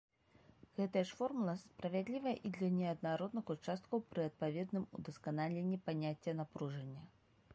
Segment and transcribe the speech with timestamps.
[0.77, 7.03] Гэтая ж формула справядліва і для неаднародных участкаў пры адпаведным удасканаленні паняцця напружання.